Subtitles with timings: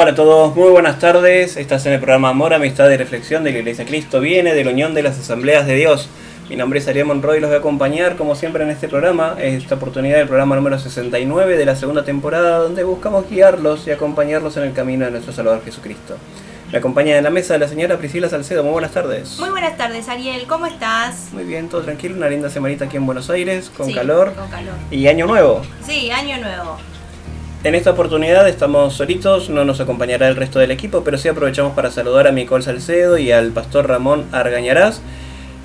[0.00, 1.56] Hola a todos, muy buenas tardes.
[1.56, 4.70] Estás en el programa Amor, Amistad y Reflexión de la Iglesia Cristo Viene de la
[4.70, 6.08] Unión de las Asambleas de Dios.
[6.48, 9.34] Mi nombre es Ariel Monroy y los voy a acompañar como siempre en este programa,
[9.40, 14.56] esta oportunidad del programa número 69 de la segunda temporada donde buscamos guiarlos y acompañarlos
[14.56, 16.16] en el camino de nuestro Salvador Jesucristo.
[16.70, 18.62] Me acompaña en la mesa la señora Priscila Salcedo.
[18.62, 19.36] Muy buenas tardes.
[19.40, 20.46] Muy buenas tardes, Ariel.
[20.46, 21.30] ¿Cómo estás?
[21.32, 22.14] Muy bien, todo tranquilo.
[22.14, 24.32] Una linda semanita aquí en Buenos Aires, con calor.
[24.34, 24.74] Con calor.
[24.92, 25.62] Y año nuevo.
[25.84, 26.78] Sí, año nuevo.
[27.64, 31.72] En esta oportunidad estamos solitos, no nos acompañará el resto del equipo, pero sí aprovechamos
[31.72, 35.02] para saludar a Micol Salcedo y al pastor Ramón Argañarás,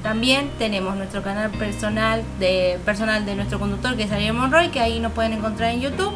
[0.04, 4.80] También tenemos nuestro canal personal de, personal de nuestro conductor que es Ariel Monroy, que
[4.80, 6.14] ahí nos pueden encontrar en YouTube.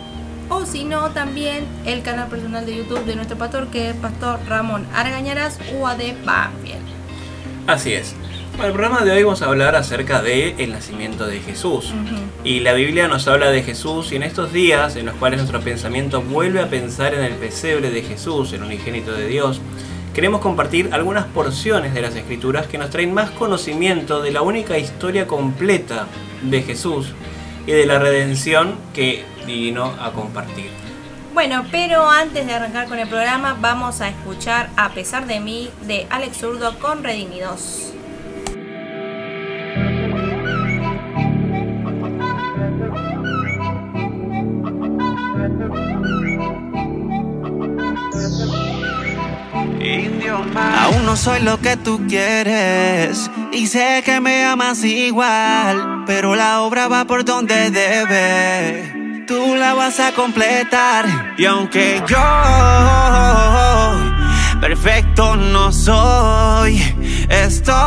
[0.53, 4.38] O si no, también el canal personal de YouTube de nuestro pastor, que es Pastor
[4.49, 6.85] Ramón Argañaras, UAD Banfield.
[7.67, 8.13] Así es.
[8.57, 11.94] Para el programa de hoy vamos a hablar acerca del el nacimiento de Jesús.
[12.44, 15.61] Y la Biblia nos habla de Jesús y en estos días en los cuales nuestro
[15.61, 19.61] pensamiento vuelve a pensar en el pesebre de Jesús, el unigénito de Dios,
[20.13, 24.77] queremos compartir algunas porciones de las escrituras que nos traen más conocimiento de la única
[24.77, 26.07] historia completa
[26.41, 27.13] de Jesús
[27.65, 30.69] y de la redención que vino a compartir.
[31.33, 35.69] Bueno, pero antes de arrancar con el programa vamos a escuchar A pesar de mí
[35.88, 37.94] de Alex Zurdo con Redimidos.
[50.34, 56.62] Aún no soy lo que tú quieres y sé que me amas igual, pero la
[56.62, 59.25] obra va por donde debe.
[59.28, 62.18] Tú la vas a completar y aunque yo
[64.62, 66.81] perfecto no soy,
[67.30, 67.81] estoy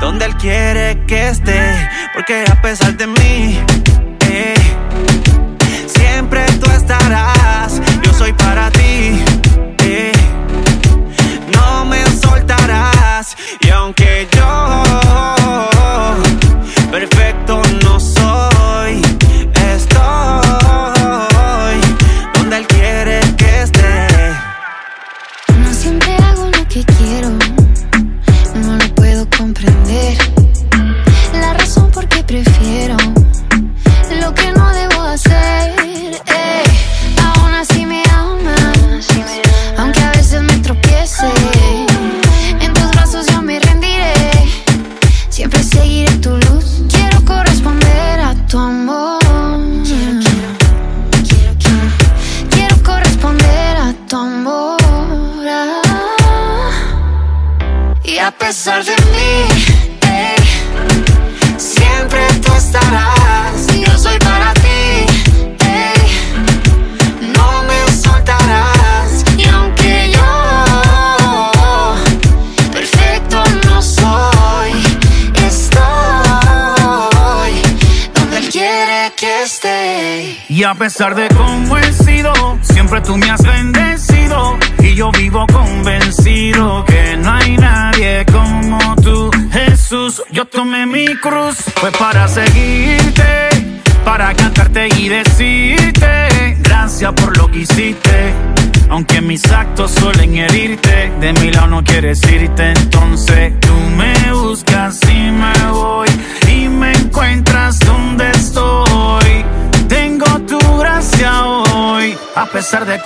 [0.00, 3.58] donde él quiere que esté, porque a pesar de mí
[4.30, 4.54] eh,
[5.86, 7.80] siempre tú estarás.
[8.02, 9.33] Yo soy para ti.
[13.74, 14.03] Aunque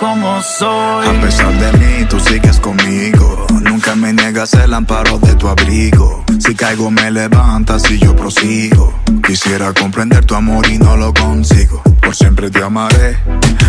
[0.01, 3.47] A pesar de mí, tú sigues conmigo.
[3.63, 6.23] Nunca me niegas el amparo de tu abrigo.
[6.39, 8.93] Si caigo, me levantas y yo prosigo.
[9.27, 11.81] Quisiera comprender tu amor y no lo consigo.
[12.01, 13.17] Por siempre te amaré,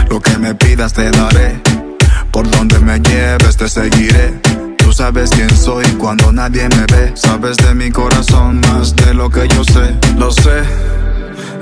[0.08, 1.60] lo que me pidas te daré.
[2.30, 4.40] Por donde me lleves te seguiré.
[4.78, 7.12] Tú sabes quién soy cuando nadie me ve.
[7.16, 9.96] Sabes de mi corazón más de lo que yo sé.
[10.16, 10.62] Lo sé,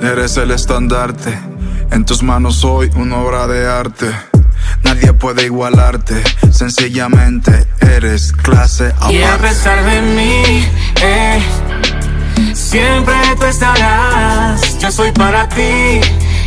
[0.02, 1.38] eres el estandarte.
[1.90, 4.27] En tus manos soy una obra de arte.
[4.84, 9.14] Nadie puede igualarte, sencillamente eres clase aparte.
[9.14, 10.66] Y a pesar de mí,
[11.02, 11.40] eh,
[12.54, 14.78] siempre tú estarás.
[14.78, 16.00] Yo soy para ti,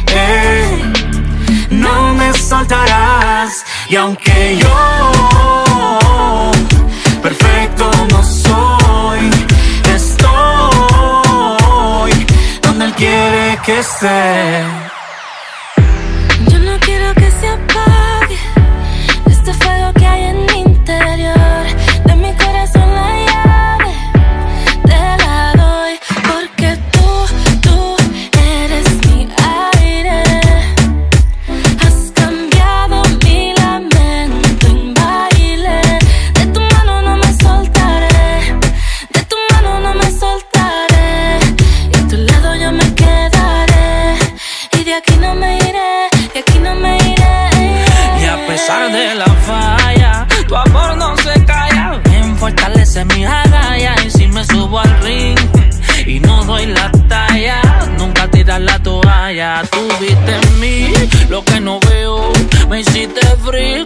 [0.08, 0.94] eh,
[1.70, 3.64] no me soltarás.
[3.90, 6.52] Y aunque yo
[7.22, 9.30] perfecto no soy,
[9.94, 11.32] estoy
[12.62, 14.91] donde él quiere que esté.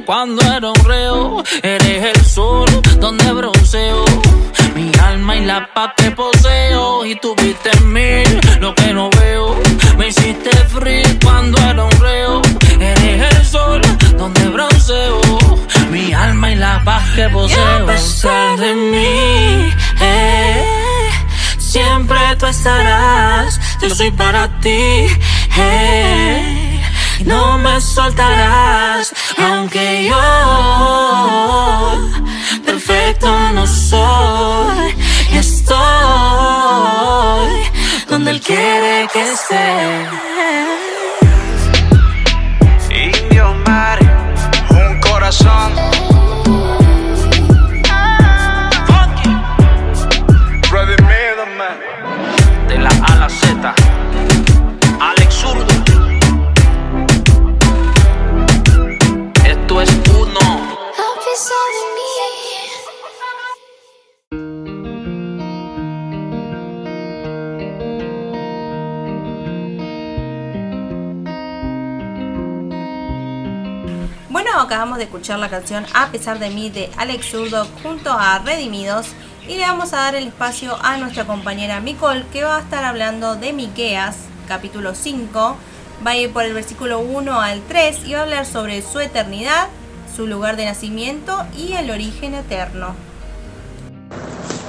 [0.06, 1.44] Cuando era un reo.
[1.62, 2.68] Eres el sol
[3.00, 4.06] donde bronceo.
[4.76, 7.06] Mi alma y la paz que poseo.
[7.06, 8.24] Y tuviste en mí
[8.60, 9.56] lo que no veo.
[9.98, 12.42] Me hiciste free cuando era un reo.
[12.80, 13.82] Eres el sol
[14.18, 15.22] donde bronceo.
[15.92, 17.84] Mi alma y la paz que poseo.
[17.84, 20.65] Y de mí, eh,
[21.76, 23.60] siempre tú estarás.
[23.82, 25.08] Yo soy para ti,
[25.58, 26.82] eh
[27.26, 30.24] no me soltarás, aunque yo
[32.66, 34.96] perfecto no soy.
[35.34, 35.76] Estoy
[38.10, 39.66] donde él quiere que esté.
[43.06, 44.00] Indio mar,
[44.70, 46.15] un corazón.
[74.66, 79.08] Acabamos de escuchar la canción A pesar de mí de Alex Zurdo junto a Redimidos
[79.48, 82.84] y le vamos a dar el espacio a nuestra compañera Micol que va a estar
[82.84, 84.18] hablando de Miqueas,
[84.48, 85.56] capítulo 5.
[86.06, 89.00] Va a ir por el versículo 1 al 3 y va a hablar sobre su
[89.00, 89.68] eternidad,
[90.16, 92.96] su lugar de nacimiento y el origen eterno.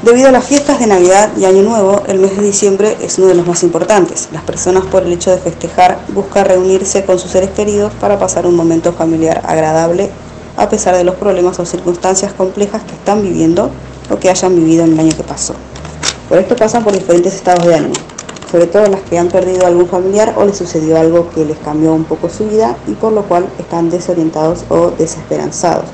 [0.07, 3.27] Debido a las fiestas de Navidad y Año Nuevo, el mes de diciembre es uno
[3.27, 4.29] de los más importantes.
[4.33, 8.47] Las personas por el hecho de festejar buscan reunirse con sus seres queridos para pasar
[8.47, 10.09] un momento familiar agradable
[10.57, 13.69] a pesar de los problemas o circunstancias complejas que están viviendo
[14.09, 15.55] o que hayan vivido en el año que pasó.
[16.29, 17.95] Por esto pasan por diferentes estados de ánimo,
[18.49, 21.93] sobre todo las que han perdido algún familiar o les sucedió algo que les cambió
[21.93, 25.87] un poco su vida y por lo cual están desorientados o desesperanzados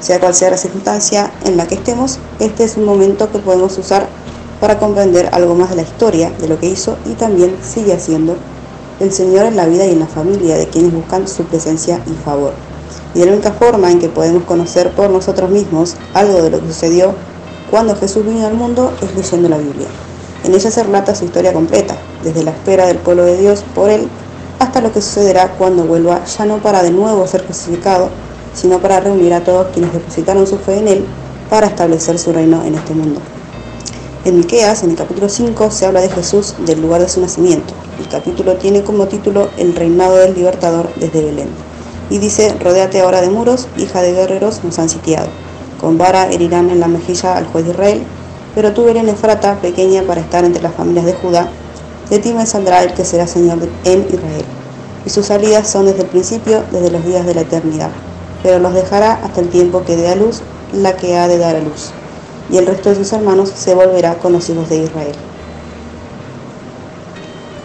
[0.00, 3.76] sea cual sea la circunstancia en la que estemos, este es un momento que podemos
[3.78, 4.08] usar
[4.60, 8.36] para comprender algo más de la historia, de lo que hizo y también sigue haciendo
[9.00, 12.12] el Señor en la vida y en la familia de quienes buscan su presencia y
[12.24, 12.52] favor.
[13.14, 16.68] Y la única forma en que podemos conocer por nosotros mismos algo de lo que
[16.68, 17.14] sucedió
[17.70, 19.88] cuando Jesús vino al mundo es leyendo la Biblia.
[20.44, 23.90] En ella se relata su historia completa, desde la espera del pueblo de Dios por
[23.90, 24.08] él
[24.58, 28.10] hasta lo que sucederá cuando vuelva ya no para de nuevo ser crucificado,
[28.54, 31.04] sino para reunir a todos quienes depositaron su fe en Él
[31.48, 33.20] para establecer su reino en este mundo.
[34.24, 37.72] En Miqueas, en el capítulo 5, se habla de Jesús del lugar de su nacimiento.
[37.98, 41.48] El capítulo tiene como título El reinado del libertador desde Belén.
[42.10, 45.28] Y dice, rodéate ahora de muros, hija de guerreros nos han sitiado.
[45.80, 48.02] Con vara herirán en la mejilla al juez de Israel,
[48.54, 51.48] pero tú Belén Efrata, pequeña para estar entre las familias de Judá,
[52.10, 54.44] de ti me saldrá el que será Señor en Israel.
[55.06, 57.90] Y sus salidas son desde el principio, desde los días de la eternidad
[58.42, 60.42] pero los dejará hasta el tiempo que dé a luz
[60.72, 61.90] la que ha de dar a luz,
[62.50, 65.14] y el resto de sus hermanos se volverá con los hijos de Israel.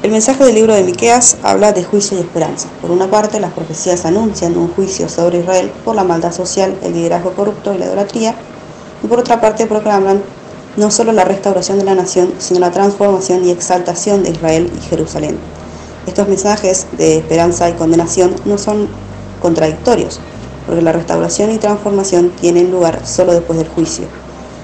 [0.03, 2.67] El mensaje del libro de Miqueas habla de juicio y esperanza.
[2.79, 6.93] Por una parte, las profecías anuncian un juicio sobre Israel por la maldad social, el
[6.93, 8.35] liderazgo corrupto y la idolatría,
[9.03, 10.21] y por otra parte proclaman
[10.77, 14.81] no solo la restauración de la nación, sino la transformación y exaltación de Israel y
[14.81, 15.39] Jerusalén.
[16.05, 18.87] Estos mensajes de esperanza y condenación no son
[19.41, 20.19] contradictorios,
[20.65, 24.05] porque la restauración y transformación tienen lugar solo después del juicio.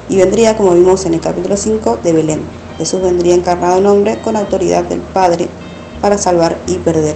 [0.09, 2.41] Y vendría, como vimos en el capítulo 5, de Belén.
[2.77, 5.47] Jesús vendría encarnado en hombre con autoridad del Padre
[6.01, 7.15] para salvar y perder.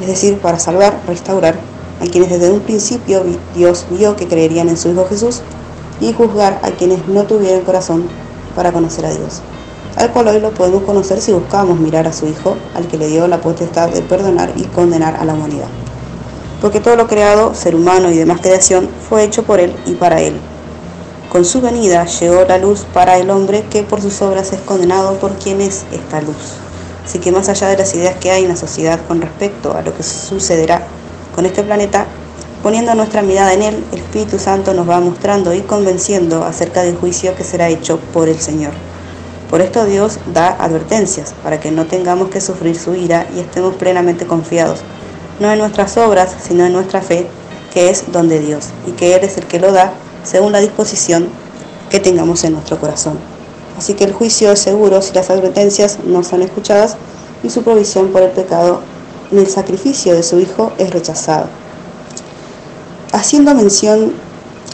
[0.00, 1.56] Es decir, para salvar, restaurar
[2.00, 3.22] a quienes desde un principio
[3.54, 5.42] Dios vio que creerían en su Hijo Jesús,
[6.02, 8.08] y juzgar a quienes no tuvieran corazón
[8.56, 9.40] para conocer a Dios,
[9.96, 13.06] al cual hoy lo podemos conocer si buscamos mirar a su Hijo, al que le
[13.06, 15.68] dio la potestad de perdonar y condenar a la humanidad.
[16.62, 20.20] Porque todo lo creado, ser humano y demás creación, fue hecho por Él y para
[20.20, 20.34] Él.
[21.28, 25.18] Con su venida llegó la luz para el hombre que por sus obras es condenado
[25.18, 26.36] por quien es esta luz.
[27.04, 29.82] Así que más allá de las ideas que hay en la sociedad con respecto a
[29.82, 30.86] lo que sucederá
[31.34, 32.06] con este planeta,
[32.62, 36.96] poniendo nuestra mirada en Él, el Espíritu Santo nos va mostrando y convenciendo acerca del
[36.96, 38.72] juicio que será hecho por el Señor.
[39.50, 43.74] Por esto Dios da advertencias, para que no tengamos que sufrir su ira y estemos
[43.74, 44.84] plenamente confiados,
[45.40, 47.26] no en nuestras obras, sino en nuestra fe,
[47.72, 49.92] que es don de Dios, y que Él es el que lo da
[50.24, 51.28] según la disposición
[51.90, 53.18] que tengamos en nuestro corazón.
[53.76, 56.96] Así que el juicio es seguro si las advertencias no son escuchadas
[57.42, 58.80] y su provisión por el pecado
[59.30, 61.46] en el sacrificio de su Hijo es rechazado.
[63.12, 64.14] Haciendo mención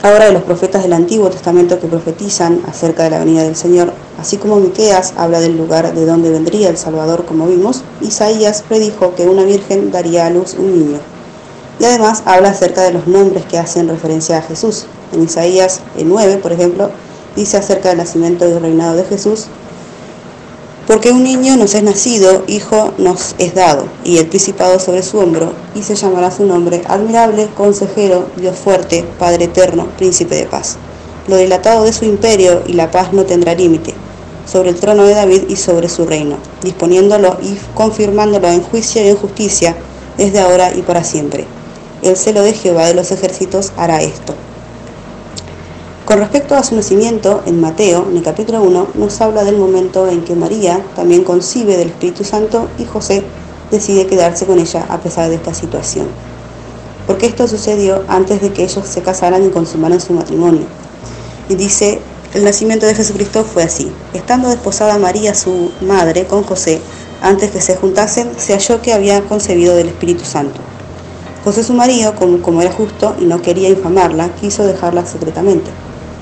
[0.03, 3.93] ahora de los profetas del Antiguo Testamento que profetizan acerca de la venida del Señor,
[4.19, 9.15] así como Miqueas habla del lugar de donde vendría el Salvador como vimos, Isaías predijo
[9.15, 10.99] que una virgen daría a luz un niño.
[11.81, 14.87] Y además habla acerca de los nombres que hacen referencia a Jesús.
[15.13, 16.91] En Isaías 9, por ejemplo,
[17.37, 19.47] dice acerca del nacimiento y reinado de Jesús,
[20.89, 25.19] porque un niño nos es nacido, hijo nos es dado, y el principado sobre su
[25.19, 30.79] hombro, y se llamará su nombre admirable, consejero, Dios fuerte, Padre eterno, príncipe de paz.
[31.27, 33.93] Lo dilatado de su imperio y la paz no tendrá límite,
[34.51, 39.09] sobre el trono de David y sobre su reino, disponiéndolo y confirmándolo en juicio y
[39.09, 39.77] en justicia,
[40.17, 41.45] desde ahora y para siempre.
[42.01, 44.33] El celo de Jehová de los ejércitos hará esto.
[46.09, 50.09] Con respecto a su nacimiento, en Mateo, en el capítulo 1, nos habla del momento
[50.09, 53.23] en que María también concibe del Espíritu Santo y José
[53.71, 56.07] decide quedarse con ella a pesar de esta situación.
[57.07, 60.65] Porque esto sucedió antes de que ellos se casaran y consumaran su matrimonio.
[61.51, 62.01] Y dice,
[62.33, 63.93] el nacimiento de Jesucristo fue así.
[64.15, 66.81] Estando desposada María, su madre, con José,
[67.21, 70.59] antes que se juntasen, se halló que había concebido del Espíritu Santo.
[71.45, 75.71] José su marido, como, como era justo y no quería infamarla, quiso dejarla secretamente.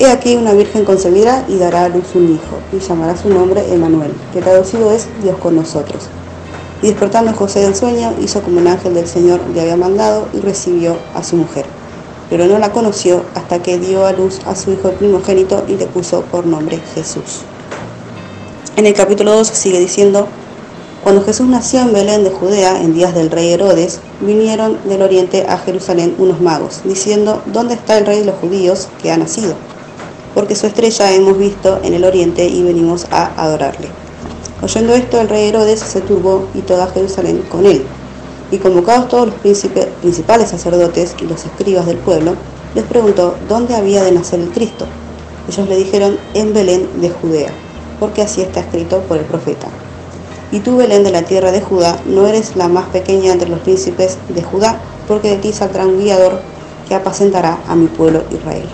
[0.00, 3.70] He aquí una virgen concebirá y dará a luz un hijo, y llamará su nombre
[3.70, 6.04] Emanuel, que traducido es Dios con nosotros.
[6.80, 10.40] Y despertando José del sueño, hizo como un ángel del Señor le había mandado y
[10.40, 11.66] recibió a su mujer.
[12.30, 15.84] Pero no la conoció hasta que dio a luz a su hijo primogénito y le
[15.84, 17.42] puso por nombre Jesús.
[18.76, 20.28] En el capítulo 2 sigue diciendo,
[21.04, 25.44] cuando Jesús nació en Belén de Judea, en días del rey Herodes, vinieron del oriente
[25.46, 29.56] a Jerusalén unos magos, diciendo, ¿dónde está el rey de los judíos que ha nacido?
[30.34, 33.88] Porque su estrella hemos visto en el oriente y venimos a adorarle.
[34.62, 37.82] Oyendo esto, el rey Herodes se turbó y toda Jerusalén con él.
[38.50, 42.34] Y convocados todos los principales sacerdotes y los escribas del pueblo,
[42.74, 44.86] les preguntó dónde había de nacer el Cristo.
[45.48, 47.50] Ellos le dijeron, en Belén de Judea,
[47.98, 49.68] porque así está escrito por el profeta.
[50.52, 53.60] Y tú, Belén de la tierra de Judá, no eres la más pequeña entre los
[53.60, 56.40] príncipes de Judá, porque de ti saldrá un guiador
[56.88, 58.68] que apacentará a mi pueblo Israel.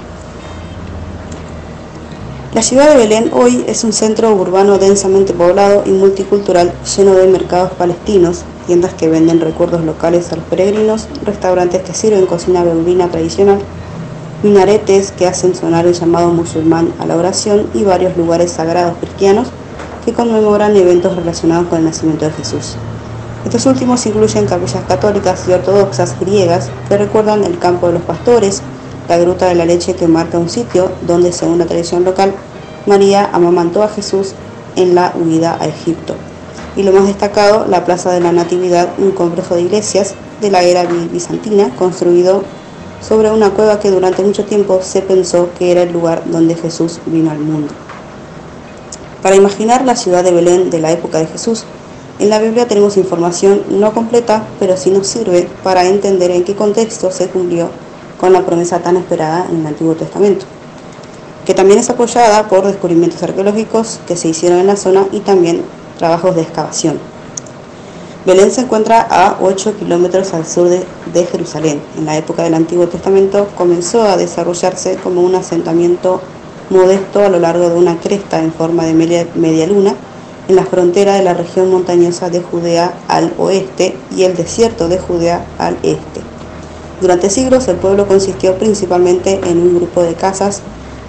[2.57, 7.27] La ciudad de Belén hoy es un centro urbano densamente poblado y multicultural lleno de
[7.27, 13.09] mercados palestinos, tiendas que venden recuerdos locales a los peregrinos, restaurantes que sirven cocina beduina
[13.09, 13.59] tradicional,
[14.43, 19.49] minaretes que hacen sonar el llamado musulmán a la oración y varios lugares sagrados cristianos
[20.07, 22.77] que conmemoran eventos relacionados con el nacimiento de Jesús.
[23.45, 28.63] Estos últimos incluyen capillas católicas y ortodoxas griegas que recuerdan el campo de los pastores,
[29.09, 32.35] la gruta de la leche que marca un sitio donde, según la tradición local,
[32.87, 34.33] María amamantó a Jesús
[34.77, 36.15] en la huida a Egipto.
[36.77, 40.63] Y lo más destacado, la Plaza de la Natividad, un complejo de iglesias de la
[40.63, 42.43] era bizantina, construido
[43.01, 47.01] sobre una cueva que durante mucho tiempo se pensó que era el lugar donde Jesús
[47.07, 47.73] vino al mundo.
[49.23, 51.65] Para imaginar la ciudad de Belén de la época de Jesús,
[52.19, 56.55] en la Biblia tenemos información no completa, pero sí nos sirve para entender en qué
[56.55, 57.71] contexto se cumplió
[58.19, 60.47] con la promesa tan esperada en el Antiguo Testamento,
[61.45, 65.63] que también es apoyada por descubrimientos arqueológicos que se hicieron en la zona y también
[65.99, 66.99] trabajos de excavación.
[68.27, 71.81] Belén se encuentra a 8 kilómetros al sur de, Jerusalén.
[71.97, 76.21] En la época del Antiguo Testamento comenzó a desarrollarse como un asentamiento
[76.69, 79.95] modesto a lo largo de una cresta en forma de media, media luna,
[80.49, 84.99] en la frontera de la región montañosa de Judea al oeste y el desierto de
[84.99, 86.36] Judea al este.
[87.01, 90.63] Durante siglos el pueblo consistió principalmente en un grupo de casas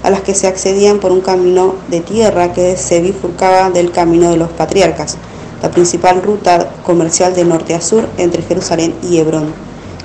[0.04, 4.30] a las que se accedían por un camino de tierra que se bifurcaba del camino
[4.30, 5.18] de los patriarcas,
[5.62, 9.54] la principal ruta comercial de norte a sur entre Jerusalén y Hebrón,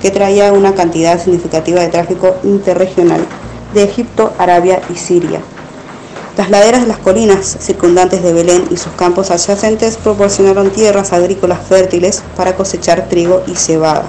[0.01, 3.21] que traía una cantidad significativa de tráfico interregional
[3.73, 5.41] de Egipto, Arabia y Siria.
[6.37, 11.59] Las laderas de las colinas circundantes de Belén y sus campos adyacentes proporcionaron tierras agrícolas
[11.67, 14.05] fértiles para cosechar trigo y cebada,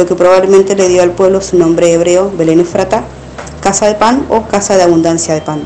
[0.00, 3.04] lo que probablemente le dio al pueblo su nombre hebreo, Belén Efrata,
[3.60, 5.60] casa de pan o casa de abundancia de pan.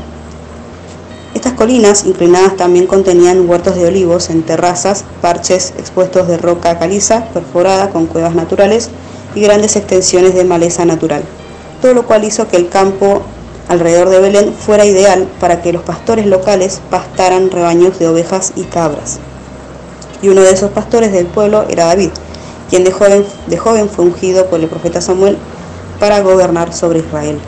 [1.33, 7.29] Estas colinas inclinadas también contenían huertos de olivos en terrazas, parches expuestos de roca caliza
[7.33, 8.89] perforada con cuevas naturales
[9.35, 11.23] y grandes extensiones de maleza natural,
[11.81, 13.21] todo lo cual hizo que el campo
[13.69, 18.63] alrededor de Belén fuera ideal para que los pastores locales pastaran rebaños de ovejas y
[18.63, 19.17] cabras.
[20.21, 22.11] Y uno de esos pastores del pueblo era David,
[22.69, 25.37] quien de joven, de joven fue ungido por el profeta Samuel
[25.99, 27.39] para gobernar sobre Israel,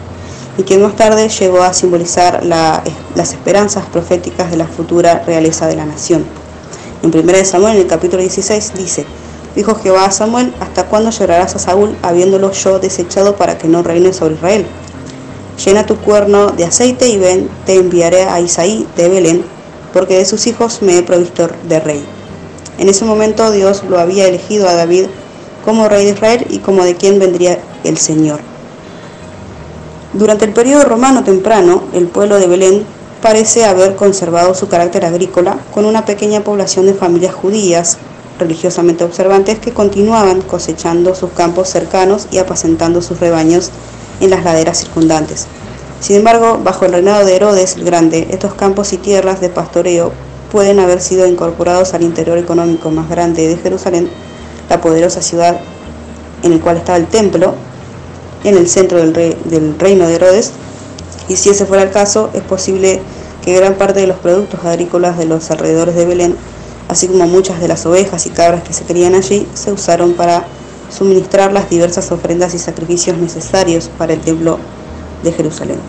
[0.57, 5.75] y quien más tarde llegó a simbolizar las esperanzas proféticas de la futura realeza de
[5.75, 6.25] la nación.
[7.03, 9.05] En 1 Samuel, en el capítulo 16, dice,
[9.55, 13.81] Dijo Jehová a Samuel, ¿hasta cuándo llorarás a Saúl habiéndolo yo desechado para que no
[13.81, 14.67] reine sobre Israel?
[15.65, 19.43] Llena tu cuerno de aceite y ven, te enviaré a Isaí de Belén,
[19.93, 22.16] porque de sus hijos me he provisto de rey.
[22.77, 25.05] En ese momento Dios lo había elegido a David
[25.65, 28.39] como rey de Israel y como de quien vendría el Señor.
[30.13, 32.85] Durante el periodo romano temprano, el pueblo de Belén
[33.21, 37.97] parece haber conservado su carácter agrícola con una pequeña población de familias judías
[38.39, 43.71] religiosamente observantes que continuaban cosechando sus campos cercanos y apacentando sus rebaños
[44.21, 45.47] en las laderas circundantes.
[45.99, 50.11] Sin embargo, bajo el reinado de Herodes el Grande, estos campos y tierras de pastoreo
[50.51, 54.09] pueden haber sido incorporados al interior económico más grande de Jerusalén,
[54.69, 55.59] la poderosa ciudad
[56.43, 57.55] en el cual estaba el templo,
[58.43, 60.51] en el centro del, del reino de Herodes,
[61.27, 63.01] y si ese fuera el caso, es posible
[63.43, 66.35] que gran parte de los productos agrícolas de los alrededores de Belén,
[66.87, 70.45] así como muchas de las ovejas y cabras que se crían allí, se usaron para
[70.89, 74.57] suministrar las diversas ofrendas y sacrificios necesarios para el templo
[75.23, 75.79] de Jerusalén.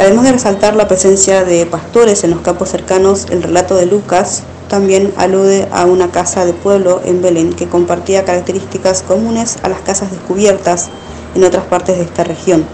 [0.00, 4.44] Además de resaltar la presencia de pastores en los campos cercanos, el relato de Lucas
[4.66, 9.80] también alude a una casa de pueblo en Belén que compartía características comunes a las
[9.82, 10.88] casas descubiertas
[11.34, 12.64] en otras partes de esta región.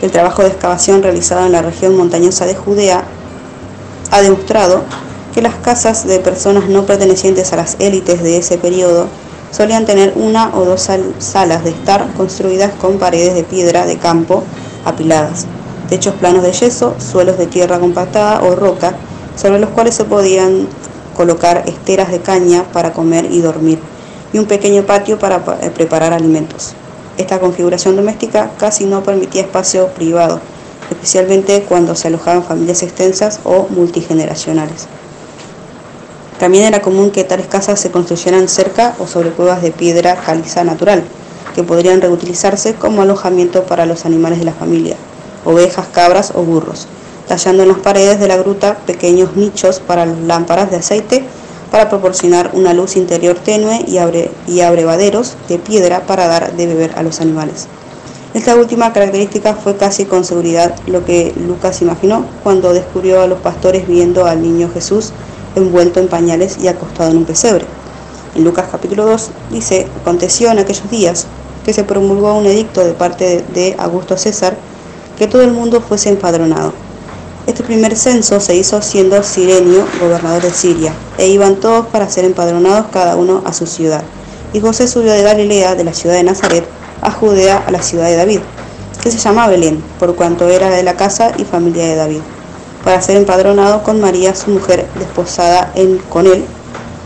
[0.00, 3.04] El trabajo de excavación realizado en la región montañosa de Judea
[4.10, 4.84] ha demostrado
[5.34, 9.06] que las casas de personas no pertenecientes a las élites de ese periodo
[9.50, 14.44] solían tener una o dos salas de estar construidas con paredes de piedra de campo
[14.86, 15.46] apiladas,
[15.88, 18.94] techos planos de yeso, suelos de tierra compactada o roca,
[19.36, 20.68] sobre los cuales se podían
[21.16, 23.78] colocar esteras de caña para comer y dormir,
[24.32, 26.74] y un pequeño patio para eh, preparar alimentos.
[27.18, 30.40] Esta configuración doméstica casi no permitía espacio privado,
[30.90, 34.86] especialmente cuando se alojaban familias extensas o multigeneracionales.
[36.38, 40.64] También era común que tales casas se construyeran cerca o sobre cuevas de piedra caliza
[40.64, 41.04] natural,
[41.54, 44.96] que podrían reutilizarse como alojamiento para los animales de la familia,
[45.44, 46.86] ovejas, cabras o burros,
[47.28, 51.24] tallando en las paredes de la gruta pequeños nichos para lámparas de aceite
[51.70, 53.96] para proporcionar una luz interior tenue y,
[54.46, 57.66] y abrevaderos de piedra para dar de beber a los animales.
[58.34, 63.40] Esta última característica fue casi con seguridad lo que Lucas imaginó cuando descubrió a los
[63.40, 65.12] pastores viendo al niño Jesús
[65.54, 67.64] envuelto en pañales y acostado en un pesebre.
[68.34, 71.26] En Lucas capítulo 2 dice, aconteció en aquellos días
[71.64, 74.56] que se promulgó un edicto de parte de Augusto César
[75.22, 76.72] que todo el mundo fuese empadronado.
[77.46, 82.24] Este primer censo se hizo siendo Sirenio gobernador de Siria, e iban todos para ser
[82.24, 84.02] empadronados cada uno a su ciudad.
[84.52, 86.64] Y José subió de Galilea, de la ciudad de Nazaret,
[87.02, 88.40] a Judea, a la ciudad de David,
[89.00, 92.20] que se llama Belén, por cuanto era de la casa y familia de David
[92.82, 96.44] para ser empadronado con María, su mujer, desposada en, con él,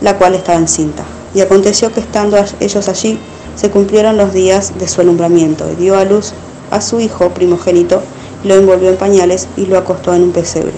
[0.01, 1.03] la cual estaba encinta.
[1.35, 3.19] Y aconteció que estando ellos allí,
[3.55, 6.33] se cumplieron los días de su alumbramiento, y dio a luz
[6.71, 8.01] a su hijo primogénito,
[8.43, 10.73] lo envolvió en pañales y lo acostó en un pesebre,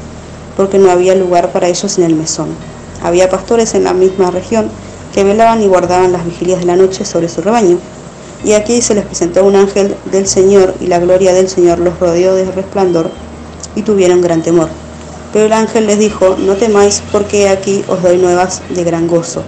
[0.56, 2.50] porque no había lugar para ellos en el mesón.
[3.04, 4.70] Había pastores en la misma región
[5.14, 7.78] que velaban y guardaban las vigilias de la noche sobre su rebaño.
[8.44, 12.00] Y aquí se les presentó un ángel del Señor, y la gloria del Señor los
[12.00, 13.12] rodeó de resplandor,
[13.76, 14.70] y tuvieron gran temor.
[15.34, 19.44] Pero el ángel les dijo, no temáis porque aquí os doy nuevas de gran gozo,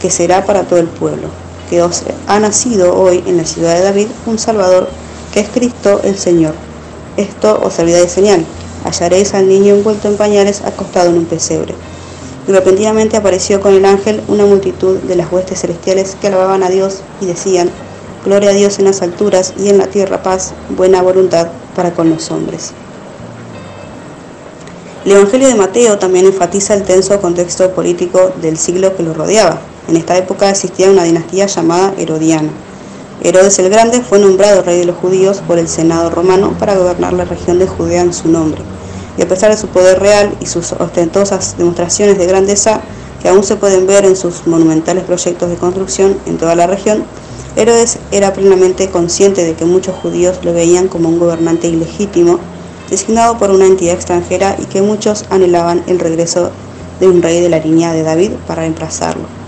[0.00, 1.28] que será para todo el pueblo,
[1.70, 4.88] que os ha nacido hoy en la ciudad de David un Salvador,
[5.32, 6.54] que es Cristo el Señor.
[7.16, 8.44] Esto os servirá de señal.
[8.84, 11.74] hallaréis al niño envuelto en pañales acostado en un pesebre.
[12.46, 16.70] Y repentinamente apareció con el ángel una multitud de las huestes celestiales que alababan a
[16.70, 17.70] Dios y decían,
[18.24, 22.08] Gloria a Dios en las alturas y en la tierra paz, buena voluntad para con
[22.08, 22.72] los hombres.
[25.04, 29.58] El Evangelio de Mateo también enfatiza el tenso contexto político del siglo que lo rodeaba.
[29.88, 32.50] En esta época existía una dinastía llamada Herodiana.
[33.24, 37.12] Herodes el Grande fue nombrado rey de los judíos por el Senado romano para gobernar
[37.12, 38.60] la región de Judea en su nombre.
[39.16, 42.80] Y a pesar de su poder real y sus ostentosas demostraciones de grandeza,
[43.22, 47.04] que aún se pueden ver en sus monumentales proyectos de construcción en toda la región,
[47.54, 52.40] Herodes era plenamente consciente de que muchos judíos lo veían como un gobernante ilegítimo
[52.90, 56.50] designado por una entidad extranjera y que muchos anhelaban el regreso
[56.98, 59.41] de un rey de la línea de David para reemplazarlo.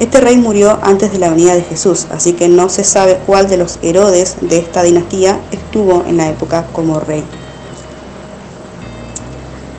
[0.00, 3.48] Este rey murió antes de la venida de Jesús, así que no se sabe cuál
[3.48, 7.24] de los Herodes de esta dinastía estuvo en la época como rey.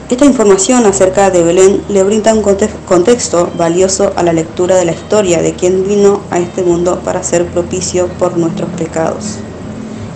[0.10, 4.92] Esta información acerca de Belén le brinda un contexto valioso a la lectura de la
[4.92, 9.38] historia de quien vino a este mundo para ser propicio por nuestros pecados.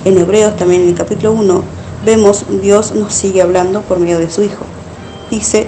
[0.03, 1.63] En Hebreos, también en el capítulo 1,
[2.05, 4.65] vemos Dios nos sigue hablando por medio de su Hijo.
[5.31, 5.67] Dice,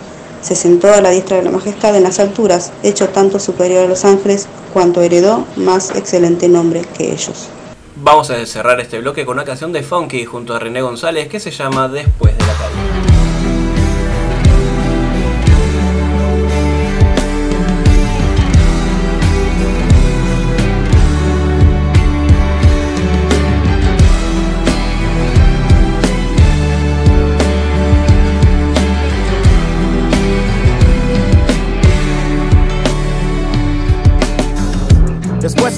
[0.41, 3.87] Se sentó a la diestra de la majestad en las alturas, hecho tanto superior a
[3.87, 7.49] los ángeles, cuanto heredó más excelente nombre que ellos.
[7.95, 11.39] Vamos a cerrar este bloque con una canción de Funky junto a René González que
[11.39, 12.53] se llama Después de la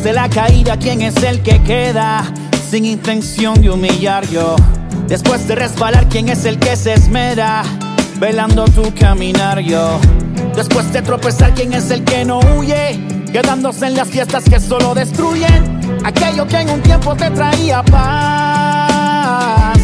[0.03, 0.11] caída.
[0.11, 2.23] de la caída, ¿quién es el que queda?
[2.69, 4.55] Sin intención de humillar yo.
[5.07, 7.63] Después de resbalar, ¿quién es el que se esmera?
[8.19, 9.99] Velando tu caminar yo.
[10.55, 12.99] Después de tropezar, ¿quién es el que no huye?
[13.31, 19.79] Quedándose en las fiestas que solo destruyen aquello que en un tiempo te traía paz.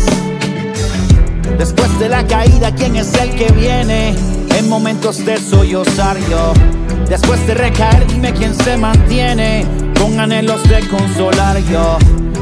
[1.58, 4.14] Después de la caída, ¿quién es el que viene?
[4.58, 6.54] En momentos de sollozar yo.
[7.08, 11.98] Después de recaer, dime quién se mantiene con anhelos de consolar yo.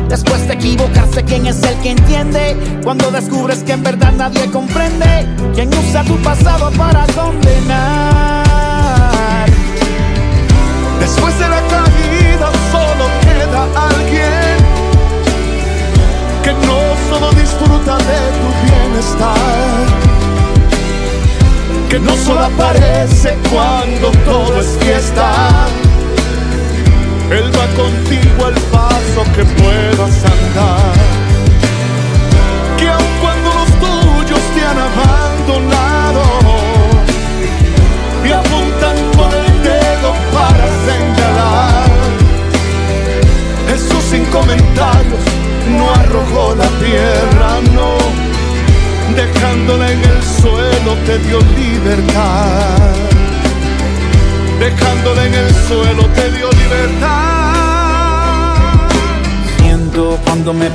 [0.07, 2.55] Después de equivocarse, ¿quién es el que entiende?
[2.83, 8.45] Cuando descubres que en verdad nadie comprende, ¿quién usa tu pasado para condenar?
[10.99, 14.57] Después de la caída solo queda alguien
[16.43, 19.87] que no solo disfruta de tu bienestar,
[21.89, 25.67] que no solo aparece cuando todo es fiesta
[27.31, 30.93] él va contigo al paso que puedas andar.
[32.77, 35.86] Que aun cuando los tuyos te han abandonado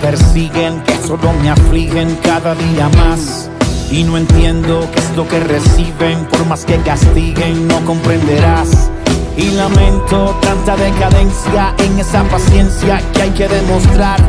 [0.02, 3.48] persiguen que solo me afligen cada día más.
[3.90, 8.90] Y no entiendo qué es lo que reciben, por más que castiguen, no comprenderás.
[9.36, 14.20] Y lamento tanta decadencia en esa paciencia que hay que demostrar.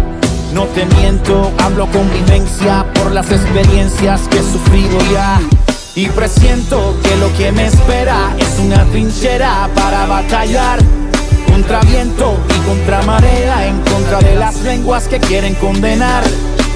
[0.53, 5.41] No te miento, hablo con vivencia por las experiencias que he sufrido ya.
[5.95, 10.79] Y presiento que lo que me espera es una trinchera para batallar
[11.53, 16.23] contra viento y contra marea, en contra de las lenguas que quieren condenar.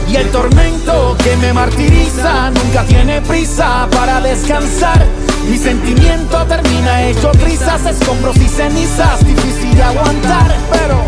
[0.08, 5.04] Y el tormento que me martiriza nunca tiene prisa para descansar.
[5.50, 11.02] Mi sentimiento termina hecho trizas, escombros y cenizas, difícil de aguantar, pero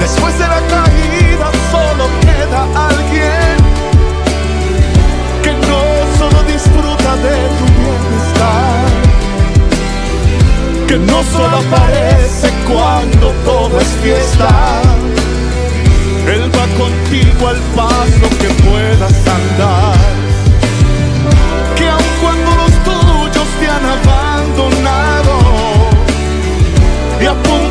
[0.00, 3.64] después de la caída solo queda alguien
[6.54, 7.73] disfruta de tu
[10.86, 14.82] que no solo aparece cuando todo es fiesta.
[16.26, 19.98] Él va contigo al paso que puedas andar.
[21.76, 25.34] Que aun cuando los tuyos te han abandonado
[27.20, 27.63] y a punto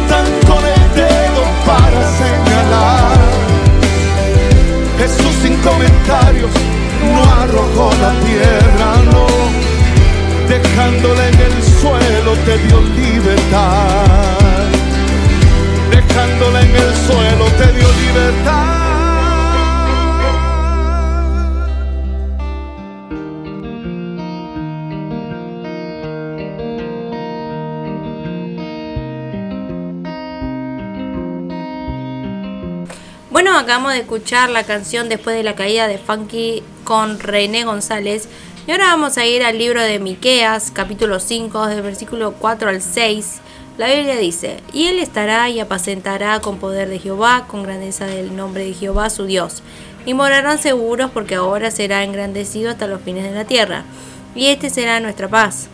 [33.74, 38.30] acabamos de escuchar la canción después de la caída de Funky con René González.
[38.68, 42.84] Y ahora vamos a ir al libro de Miqueas, capítulo 5, del versículo 4 al
[42.84, 43.42] 6.
[43.80, 48.36] La Biblia dice, y él estará y apacentará con poder de Jehová, con grandeza del
[48.36, 49.64] nombre de Jehová su Dios.
[50.06, 53.86] Y morarán seguros porque ahora será engrandecido hasta los fines de la tierra.
[54.36, 55.68] Y este será nuestra paz.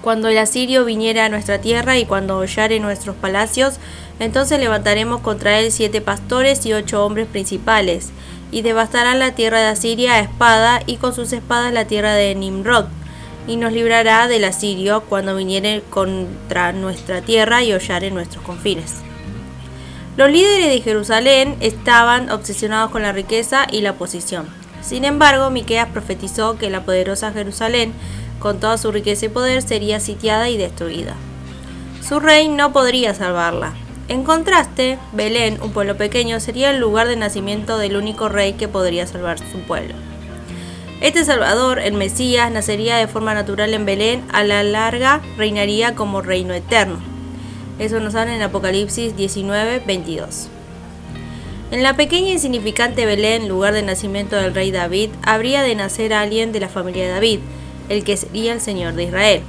[0.00, 3.78] Cuando el asirio viniera a nuestra tierra y cuando hollare nuestros palacios,
[4.20, 8.10] entonces levantaremos contra él siete pastores y ocho hombres principales,
[8.52, 12.36] y devastarán la tierra de Asiria a espada, y con sus espadas la tierra de
[12.36, 12.84] Nimrod,
[13.48, 18.96] y nos librará del asirio cuando viniere contra nuestra tierra y hollare nuestros confines.
[20.16, 24.46] Los líderes de Jerusalén estaban obsesionados con la riqueza y la posición.
[24.82, 27.92] Sin embargo, Miqueas profetizó que la poderosa Jerusalén
[28.40, 31.14] con toda su riqueza y poder, sería sitiada y destruida.
[32.06, 33.74] Su rey no podría salvarla.
[34.10, 38.66] En contraste, Belén, un pueblo pequeño, sería el lugar de nacimiento del único rey que
[38.66, 39.94] podría salvar su pueblo.
[41.00, 46.22] Este Salvador, el Mesías, nacería de forma natural en Belén, a la larga reinaría como
[46.22, 46.98] reino eterno.
[47.78, 50.48] Eso nos habla en Apocalipsis 19, 22.
[51.70, 56.14] En la pequeña e insignificante Belén, lugar de nacimiento del rey David, habría de nacer
[56.14, 57.38] alguien de la familia de David,
[57.88, 59.42] el que sería el Señor de Israel.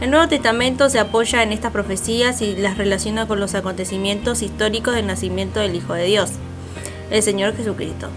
[0.00, 4.94] El Nuevo Testamento se apoya en estas profecías y las relaciona con los acontecimientos históricos
[4.94, 6.30] del nacimiento del Hijo de Dios,
[7.10, 8.08] el Señor Jesucristo.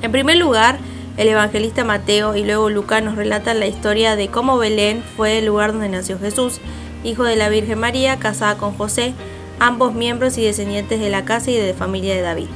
[0.00, 0.78] En primer lugar,
[1.18, 5.44] el evangelista Mateo y luego Lucas nos relatan la historia de cómo Belén fue el
[5.44, 6.58] lugar donde nació Jesús,
[7.04, 9.12] hijo de la Virgen María, casada con José,
[9.60, 12.48] ambos miembros y descendientes de la casa y de la familia de David.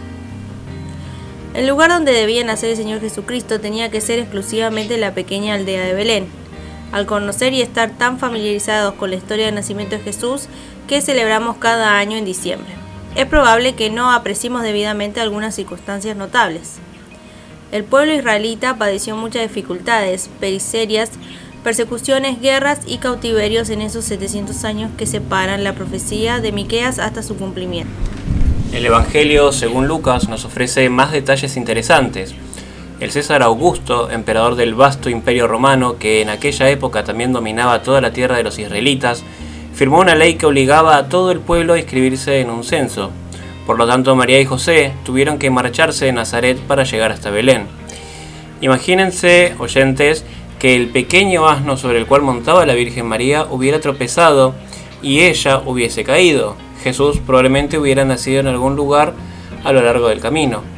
[1.53, 5.85] El lugar donde debía nacer el Señor Jesucristo tenía que ser exclusivamente la pequeña aldea
[5.85, 6.46] de Belén.
[6.93, 10.49] Al conocer y estar tan familiarizados con la historia del nacimiento de Jesús
[10.87, 12.73] que celebramos cada año en diciembre,
[13.17, 16.75] es probable que no apreciemos debidamente algunas circunstancias notables.
[17.73, 21.11] El pueblo israelita padeció muchas dificultades, pericerias,
[21.65, 27.25] persecuciones, guerras y cautiverios en esos 700 años que separan la profecía de Miqueas hasta
[27.25, 27.93] su cumplimiento.
[28.73, 32.35] El Evangelio, según Lucas, nos ofrece más detalles interesantes.
[32.99, 38.01] El César Augusto, emperador del vasto imperio romano, que en aquella época también dominaba toda
[38.01, 39.23] la tierra de los israelitas,
[39.75, 43.11] firmó una ley que obligaba a todo el pueblo a inscribirse en un censo.
[43.67, 47.67] Por lo tanto, María y José tuvieron que marcharse de Nazaret para llegar hasta Belén.
[48.63, 50.25] Imagínense, oyentes,
[50.59, 54.55] que el pequeño asno sobre el cual montaba la Virgen María hubiera tropezado
[55.03, 56.57] y ella hubiese caído.
[56.83, 59.13] Jesús probablemente hubiera nacido en algún lugar
[59.65, 60.76] a lo largo del camino.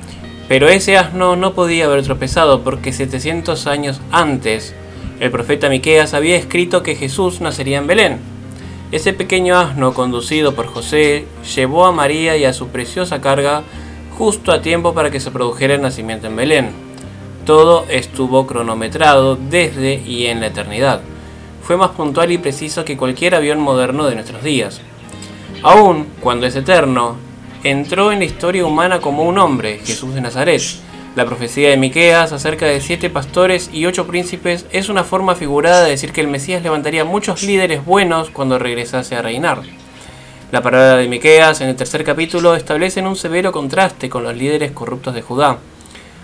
[0.49, 4.75] Pero ese asno no podía haber tropezado porque 700 años antes
[5.21, 8.19] el profeta Miqueas había escrito que Jesús nacería en Belén.
[8.91, 13.63] Ese pequeño asno conducido por José llevó a María y a su preciosa carga
[14.17, 16.71] justo a tiempo para que se produjera el nacimiento en Belén.
[17.45, 21.03] Todo estuvo cronometrado desde y en la eternidad.
[21.63, 24.81] Fue más puntual y preciso que cualquier avión moderno de nuestros días.
[25.63, 27.17] Aún cuando es eterno,
[27.65, 30.63] entró en la historia humana como un hombre, Jesús de Nazaret.
[31.17, 35.83] La profecía de Miqueas acerca de siete pastores y ocho príncipes es una forma figurada
[35.85, 39.63] de decir que el Mesías levantaría muchos líderes buenos cuando regresase a reinar.
[40.53, 44.71] La palabra de Miqueas en el tercer capítulo establece un severo contraste con los líderes
[44.71, 45.59] corruptos de Judá.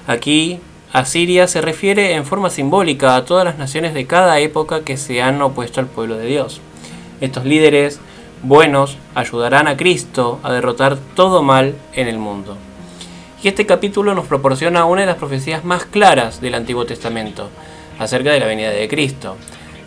[0.07, 0.61] Aquí,
[0.93, 5.21] Asiria se refiere en forma simbólica a todas las naciones de cada época que se
[5.21, 6.61] han opuesto al pueblo de Dios.
[7.21, 7.99] Estos líderes
[8.45, 12.57] buenos ayudarán a Cristo a derrotar todo mal en el mundo.
[13.43, 17.49] Y este capítulo nos proporciona una de las profecías más claras del Antiguo Testamento
[17.99, 19.37] acerca de la venida de Cristo.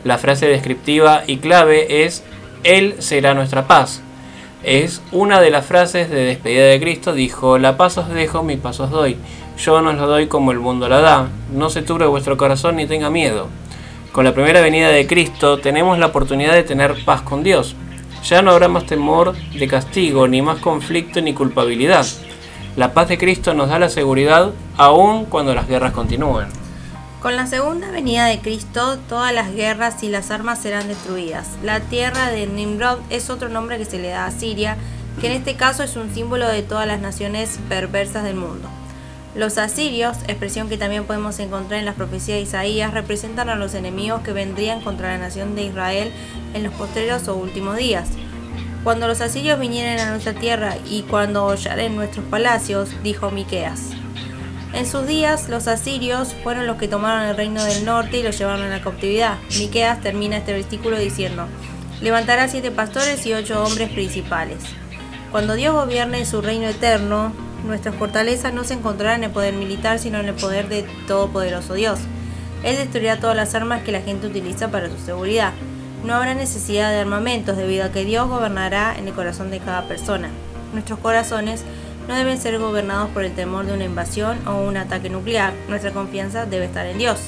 [0.04, 2.24] La frase descriptiva y clave es
[2.63, 4.02] Él será nuestra paz.
[4.63, 8.58] Es una de las frases de despedida de Cristo, dijo, la paz os dejo, mi
[8.58, 9.17] paz os doy.
[9.58, 11.28] Yo no os la doy como el mundo la da.
[11.54, 13.48] No se turbe vuestro corazón ni tenga miedo.
[14.12, 17.76] Con la primera venida de Cristo tenemos la oportunidad de tener paz con Dios.
[18.23, 22.06] Ya no habrá más temor de castigo, ni más conflicto ni culpabilidad.
[22.75, 26.47] La paz de Cristo nos da la seguridad aun cuando las guerras continúen.
[27.21, 31.47] Con la segunda venida de Cristo, todas las guerras y las armas serán destruidas.
[31.63, 34.77] La tierra de Nimrod es otro nombre que se le da a Siria,
[35.19, 38.69] que en este caso es un símbolo de todas las naciones perversas del mundo.
[39.38, 43.76] Los asirios, expresión que también podemos encontrar en las profecías de Isaías, representan a los
[43.76, 46.12] enemigos que vendrían contra la nación de Israel
[46.56, 48.10] en los postreros o últimos días.
[48.84, 53.91] Cuando los asirios vinieren a nuestra tierra y cuando hollaren nuestros palacios, dijo Miqueas.
[54.73, 58.32] En sus días, los asirios fueron los que tomaron el reino del norte y lo
[58.32, 59.38] llevaron a la cautividad.
[59.60, 61.45] Miqueas termina este versículo diciendo:
[62.02, 64.58] Levantará siete pastores y ocho hombres principales.
[65.32, 67.34] Cuando Dios gobierne su reino eterno,
[67.65, 71.74] nuestra fortaleza no se encontrará en el poder militar, sino en el poder de Todopoderoso
[71.74, 72.00] Dios.
[72.63, 75.54] Él destruirá todas las armas que la gente utiliza para su seguridad.
[76.04, 79.88] No habrá necesidad de armamentos debido a que Dios gobernará en el corazón de cada
[79.88, 80.30] persona.
[80.74, 81.63] Nuestros corazones
[82.08, 85.54] no deben ser gobernados por el temor de una invasión o un ataque nuclear.
[85.67, 87.20] Nuestra confianza debe estar en Dios.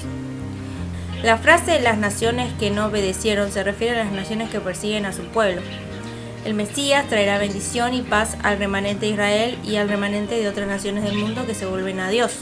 [1.24, 5.12] La frase las naciones que no obedecieron se refiere a las naciones que persiguen a
[5.12, 5.62] su pueblo.
[6.46, 10.68] El Mesías traerá bendición y paz al remanente de Israel y al remanente de otras
[10.68, 12.38] naciones del mundo que se vuelven a Dios.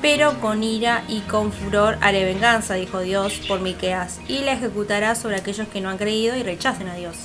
[0.00, 5.14] Pero con ira y con furor haré venganza, dijo Dios por Miqueas, y la ejecutará
[5.16, 7.16] sobre aquellos que no han creído y rechacen a Dios.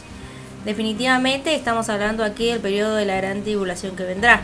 [0.66, 4.42] Definitivamente estamos hablando aquí del periodo de la gran tribulación que vendrá.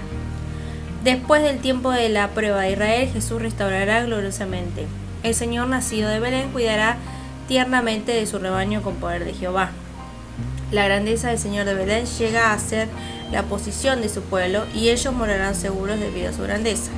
[1.04, 4.86] Después del tiempo de la prueba de Israel, Jesús restaurará gloriosamente.
[5.23, 6.97] El Señor nacido de Belén cuidará
[7.47, 9.71] tiernamente de su rebaño con poder de Jehová.
[10.76, 12.90] La grandeza del Señor de Belén llega a ser
[13.32, 16.92] la posición de su pueblo y ellos morarán seguros debido a su grandeza.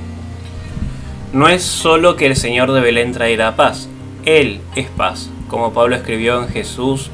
[1.32, 3.88] No es solo que el Señor de Belén traerá paz,
[4.24, 7.10] Él es paz, como Pablo escribió en Jesús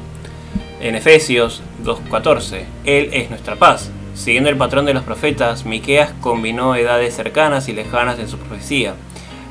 [0.81, 2.63] en Efesios 2.14.
[2.83, 3.91] Él es nuestra paz.
[4.15, 8.95] Siguiendo el patrón de los profetas, Miqueas combinó edades cercanas y lejanas en su profecía.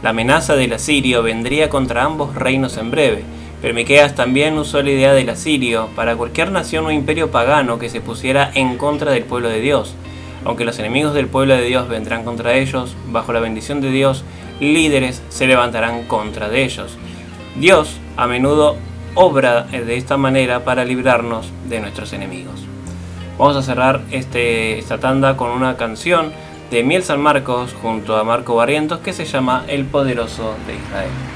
[0.03, 3.23] La amenaza del asirio vendría contra ambos reinos en breve,
[3.65, 7.89] pero Miqueas también usó la idea del asirio para cualquier nación o imperio pagano que
[7.89, 9.95] se pusiera en contra del pueblo de Dios.
[10.45, 14.23] Aunque los enemigos del pueblo de Dios vendrán contra ellos, bajo la bendición de Dios,
[14.61, 16.99] líderes se levantarán contra de ellos.
[17.59, 18.77] Dios a menudo
[19.15, 22.67] obra de esta manera para librarnos de nuestros enemigos.
[23.39, 26.33] Vamos a cerrar este, esta tanda con una canción
[26.71, 31.34] de Miel San Marcos junto a Marco Barrientos que se llama El Poderoso de Israel.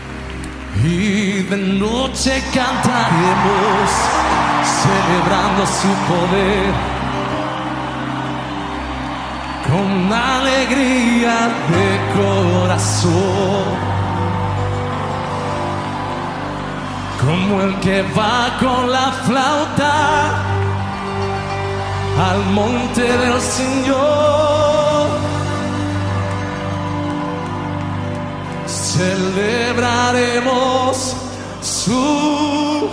[0.84, 3.90] Y de noche cantaremos
[4.82, 6.72] celebrando su poder
[9.66, 11.36] con alegría
[11.70, 13.88] de corazón.
[17.20, 19.94] como el que va con la flauta
[22.30, 24.77] al monte del Señor.
[28.98, 31.14] Celebraremos
[31.62, 32.88] su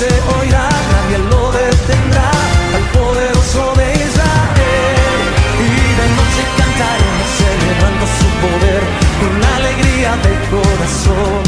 [0.00, 0.08] se
[0.38, 2.30] oirá, nadie lo detendrá.
[2.76, 5.20] Al poderoso de Israel,
[5.66, 8.82] y de noche cantaremos celebrando su poder
[9.20, 11.42] con alegría de corazón,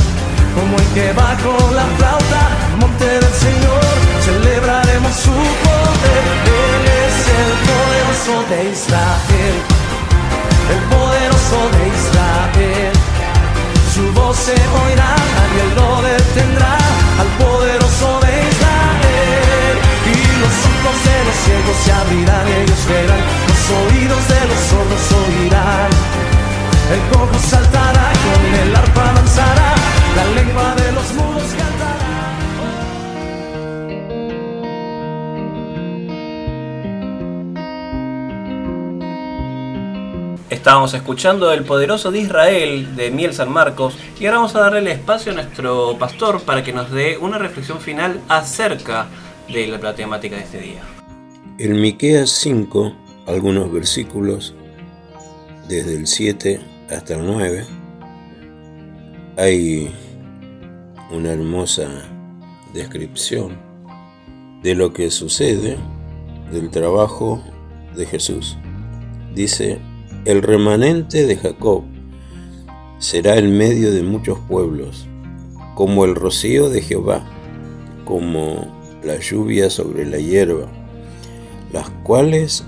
[0.57, 2.43] como el que va con la flauta
[2.81, 3.85] monte del Señor,
[4.29, 6.25] celebraremos su poder.
[6.63, 9.57] Él es el poderoso de Israel,
[10.75, 12.93] el poderoso de Israel.
[13.95, 16.77] Su voz se oirá, nadie lo detendrá,
[17.21, 18.22] al poderoso
[20.83, 26.23] ojos de los ciegos se abrirán, ellos verán, los oídos de los sordos oirán
[26.93, 29.75] el cojo saltará, con el arpa danzará,
[30.15, 31.99] la lengua de los mudos cantará.
[40.51, 44.81] Estábamos escuchando El Poderoso de Israel de Miel San Marcos y ahora vamos a darle
[44.81, 49.07] el espacio a nuestro pastor para que nos dé una reflexión final acerca
[49.49, 50.83] de la temática de este día.
[51.59, 52.95] En Miqueas 5,
[53.27, 54.55] algunos versículos
[55.69, 57.65] desde el 7 hasta el 9
[59.37, 59.91] hay
[61.11, 61.89] una hermosa
[62.75, 63.57] descripción
[64.63, 65.77] de lo que sucede
[66.51, 67.43] del trabajo
[67.97, 68.57] de Jesús.
[69.35, 69.79] Dice,
[70.25, 71.85] el remanente de Jacob
[72.99, 75.07] será el medio de muchos pueblos,
[75.75, 77.25] como el rocío de Jehová,
[78.05, 80.67] como la lluvia sobre la hierba,
[81.73, 82.65] las cuales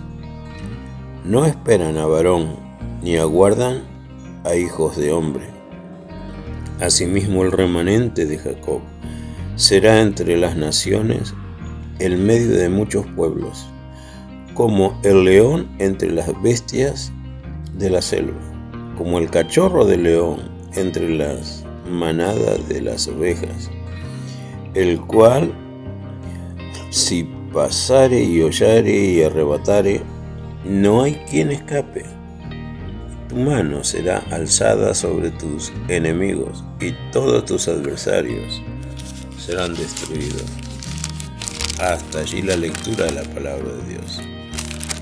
[1.25, 2.57] no esperan a varón,
[3.03, 3.83] ni aguardan
[4.45, 5.45] a hijos de hombre.
[6.81, 8.81] Asimismo el remanente de Jacob
[9.57, 11.35] será entre las naciones
[11.99, 13.67] el medio de muchos pueblos,
[14.55, 17.13] como el león entre las bestias
[17.79, 18.41] de la selva,
[18.99, 20.41] como el cachorro de león
[20.75, 23.71] entre las manadas de las ovejas,
[24.75, 25.55] el cual
[26.95, 30.01] si pasare y hollare y arrebatare,
[30.65, 32.05] no hay quien escape.
[33.29, 38.63] Tu mano será alzada sobre tus enemigos y todos tus adversarios
[39.37, 40.45] serán destruidos.
[41.81, 44.21] Hasta allí la lectura de la palabra de Dios.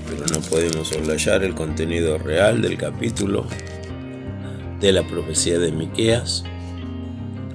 [0.09, 3.45] Pero no podemos soslayar el contenido real del capítulo
[4.79, 6.43] de la profecía de Miqueas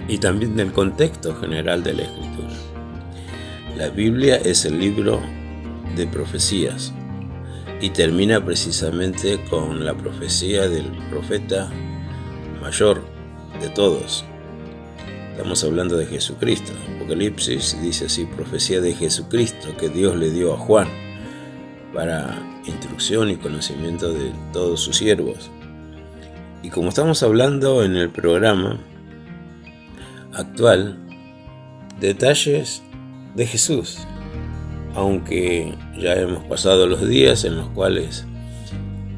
[0.06, 2.67] y también del contexto general de la escritura.
[3.78, 5.22] La Biblia es el libro
[5.94, 6.92] de profecías
[7.80, 11.70] y termina precisamente con la profecía del profeta
[12.60, 13.04] mayor
[13.60, 14.24] de todos.
[15.30, 16.72] Estamos hablando de Jesucristo.
[16.96, 20.88] Apocalipsis dice así, profecía de Jesucristo que Dios le dio a Juan
[21.94, 25.52] para instrucción y conocimiento de todos sus siervos.
[26.64, 28.80] Y como estamos hablando en el programa
[30.32, 30.98] actual,
[32.00, 32.82] detalles
[33.34, 33.98] de Jesús,
[34.94, 38.26] aunque ya hemos pasado los días en los cuales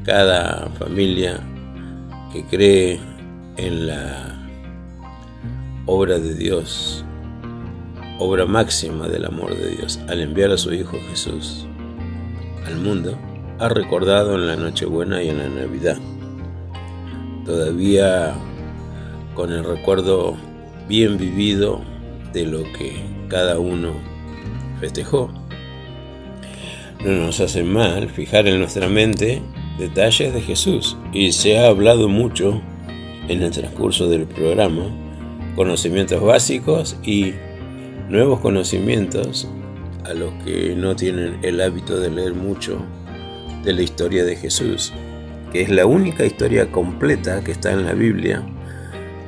[0.03, 1.39] cada familia
[2.31, 2.99] que cree
[3.57, 4.39] en la
[5.85, 7.03] obra de Dios,
[8.19, 11.65] obra máxima del amor de Dios, al enviar a su Hijo Jesús
[12.65, 13.17] al mundo,
[13.59, 15.97] ha recordado en la Nochebuena y en la Navidad.
[17.45, 18.33] Todavía
[19.35, 20.37] con el recuerdo
[20.87, 21.81] bien vivido
[22.33, 23.93] de lo que cada uno
[24.81, 25.31] festejó.
[27.03, 29.41] No nos hace mal fijar en nuestra mente
[29.79, 32.61] detalles de Jesús y se ha hablado mucho
[33.29, 34.83] en el transcurso del programa,
[35.55, 37.33] conocimientos básicos y
[38.09, 39.47] nuevos conocimientos
[40.03, 42.85] a los que no tienen el hábito de leer mucho
[43.63, 44.91] de la historia de Jesús,
[45.53, 48.43] que es la única historia completa que está en la Biblia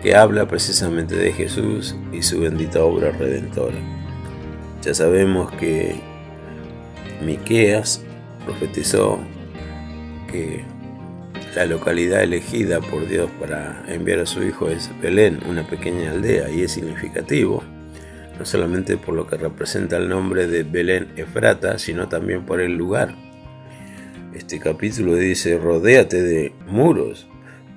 [0.04, 3.78] que habla precisamente de Jesús y su bendita obra redentora.
[4.82, 5.96] Ya sabemos que
[7.26, 8.04] Miqueas
[8.46, 9.18] profetizó
[10.30, 10.66] que
[11.56, 16.50] la localidad elegida por Dios para enviar a su hijo es Belén, una pequeña aldea,
[16.50, 17.64] y es significativo,
[18.38, 22.76] no solamente por lo que representa el nombre de Belén Efrata, sino también por el
[22.76, 23.16] lugar.
[24.34, 27.26] Este capítulo dice, rodéate de muros,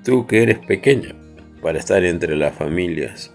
[0.02, 1.14] tú que eres pequeña,
[1.66, 3.32] para estar entre las familias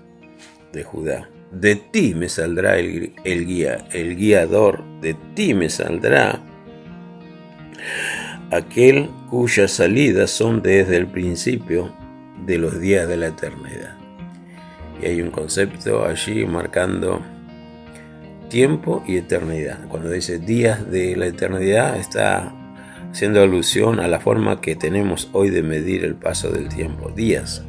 [0.71, 1.29] de Judá.
[1.51, 3.11] De ti me saldrá el,
[3.45, 6.39] guía, el guiador, de ti me saldrá
[8.49, 11.93] aquel cuyas salidas son desde el principio
[12.45, 13.97] de los días de la eternidad.
[15.01, 17.21] Y hay un concepto allí marcando
[18.47, 19.89] tiempo y eternidad.
[19.89, 22.55] Cuando dice días de la eternidad está
[23.11, 27.65] haciendo alusión a la forma que tenemos hoy de medir el paso del tiempo, días.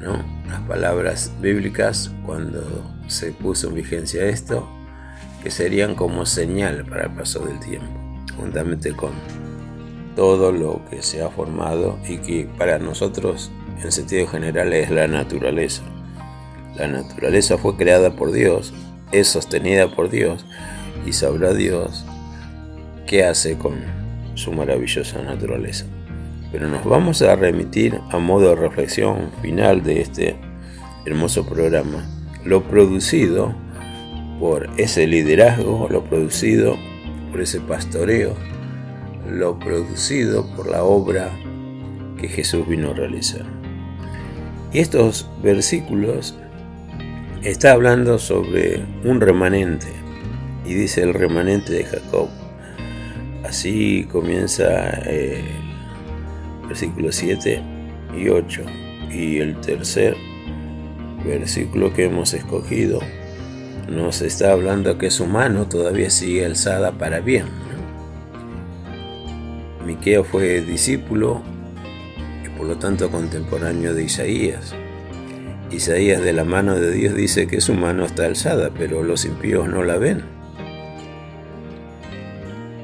[0.00, 2.62] Las palabras bíblicas cuando
[3.06, 4.66] se puso en vigencia esto,
[5.42, 7.88] que serían como señal para el paso del tiempo,
[8.36, 9.12] juntamente con
[10.16, 13.50] todo lo que se ha formado y que para nosotros
[13.82, 15.82] en sentido general es la naturaleza.
[16.76, 18.72] La naturaleza fue creada por Dios,
[19.12, 20.46] es sostenida por Dios
[21.06, 22.04] y sabrá Dios
[23.06, 23.74] qué hace con
[24.34, 25.84] su maravillosa naturaleza.
[26.52, 30.36] Pero nos vamos a remitir a modo de reflexión final de este
[31.06, 32.04] hermoso programa,
[32.44, 33.54] lo producido
[34.38, 36.76] por ese liderazgo, lo producido
[37.30, 38.34] por ese pastoreo,
[39.28, 41.30] lo producido por la obra
[42.18, 43.44] que Jesús vino a realizar.
[44.72, 46.36] Y estos versículos
[47.42, 49.88] está hablando sobre un remanente,
[50.64, 52.28] y dice el remanente de Jacob.
[53.44, 55.42] Así comienza el
[56.70, 57.60] versículo 7
[58.16, 58.62] y 8.
[59.12, 60.16] Y el tercer
[61.24, 63.00] versículo que hemos escogido
[63.88, 67.46] nos está hablando que su mano todavía sigue alzada para bien.
[69.84, 71.42] Miqueo fue discípulo
[72.46, 74.72] y por lo tanto contemporáneo de Isaías.
[75.72, 79.68] Isaías de la mano de Dios dice que su mano está alzada, pero los impíos
[79.68, 80.22] no la ven.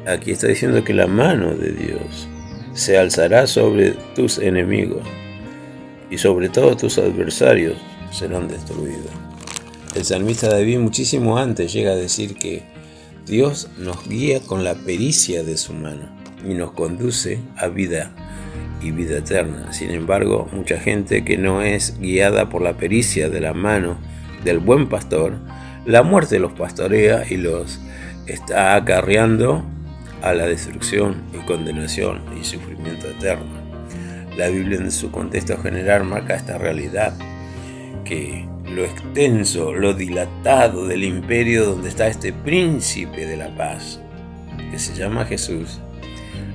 [0.08, 2.28] aquí está diciendo que la mano de Dios
[2.76, 5.02] se alzará sobre tus enemigos
[6.10, 7.76] y sobre todos tus adversarios
[8.12, 9.10] serán destruidos.
[9.94, 12.62] El salmista David muchísimo antes llega a decir que
[13.26, 16.08] Dios nos guía con la pericia de su mano
[16.46, 18.12] y nos conduce a vida
[18.82, 19.72] y vida eterna.
[19.72, 23.96] Sin embargo, mucha gente que no es guiada por la pericia de la mano
[24.44, 25.38] del buen pastor,
[25.86, 27.80] la muerte los pastorea y los
[28.26, 29.64] está acarreando
[30.22, 33.66] a la destrucción y condenación y sufrimiento eterno.
[34.36, 37.14] La Biblia en su contexto general marca esta realidad,
[38.04, 44.00] que lo extenso, lo dilatado del imperio donde está este príncipe de la paz,
[44.70, 45.80] que se llama Jesús,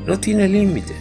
[0.06, 0.94] no tiene límite.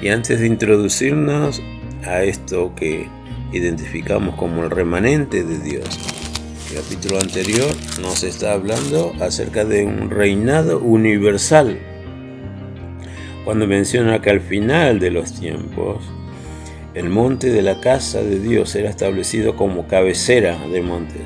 [0.00, 1.62] Y antes de introducirnos
[2.04, 3.08] a esto que
[3.52, 6.13] identificamos como el remanente de Dios,
[6.72, 7.68] capítulo anterior
[8.00, 11.78] nos está hablando acerca de un reinado universal.
[13.44, 16.02] Cuando menciona que al final de los tiempos,
[16.94, 21.22] el monte de la casa de Dios será establecido como cabecera de montes,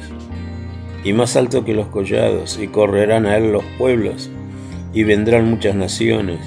[1.04, 4.30] y más alto que los collados, y correrán a él los pueblos,
[4.92, 6.40] y vendrán muchas naciones,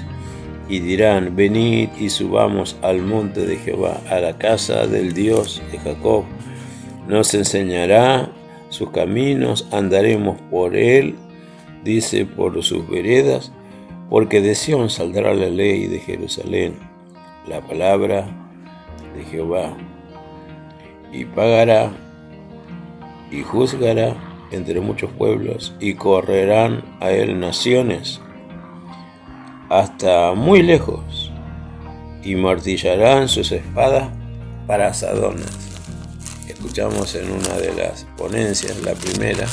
[0.68, 5.78] y dirán, venid y subamos al monte de Jehová, a la casa del Dios de
[5.78, 6.24] Jacob.
[7.08, 8.30] Nos enseñará
[8.72, 11.14] sus caminos, andaremos por él,
[11.84, 13.52] dice, por sus veredas,
[14.08, 16.78] porque de Sión saldrá la ley de Jerusalén,
[17.46, 18.26] la palabra
[19.14, 19.76] de Jehová,
[21.12, 21.92] y pagará
[23.30, 24.16] y juzgará
[24.50, 28.22] entre muchos pueblos, y correrán a él naciones
[29.68, 31.30] hasta muy lejos,
[32.22, 34.08] y martillarán sus espadas
[34.66, 35.71] para asadones.
[36.62, 39.48] Escuchamos en una de las ponencias, la primera,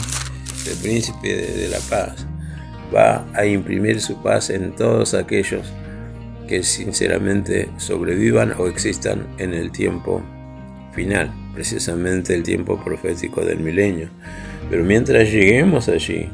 [0.68, 2.28] el príncipe de, la paz
[2.96, 5.66] va a imprimir su paz en todos aquellos
[6.48, 10.22] que sinceramente sobrevivan o existan en el tiempo
[10.94, 14.10] final, precisamente el tiempo profético del milenio.
[14.70, 16.30] Pero mientras lleguemos allí,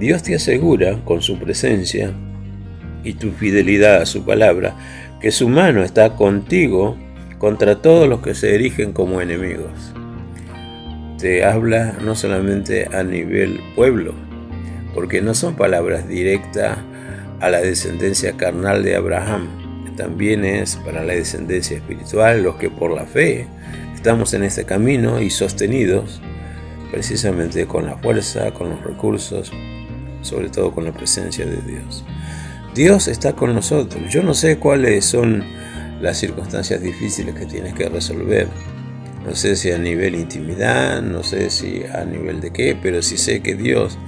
[0.00, 2.10] Dios te asegura con su presencia
[3.04, 4.74] y tu fidelidad a su palabra,
[5.20, 6.96] que su mano está contigo
[7.36, 9.92] contra todos los que se erigen como enemigos.
[11.18, 14.14] Te habla no solamente a nivel pueblo,
[14.94, 16.78] porque no son palabras directas
[17.40, 19.48] a la descendencia carnal de Abraham,
[19.96, 23.46] también es para la descendencia espiritual, los que por la fe
[23.94, 26.20] estamos en este camino y sostenidos
[26.92, 29.50] precisamente con la fuerza, con los recursos,
[30.22, 32.04] sobre todo con la presencia de Dios.
[32.74, 34.02] Dios está con nosotros.
[34.12, 35.44] Yo no sé cuáles son
[36.00, 38.48] las circunstancias difíciles que tienes que resolver.
[39.26, 43.18] No sé si a nivel intimidad, no sé si a nivel de qué, pero sí
[43.18, 43.98] sé que Dios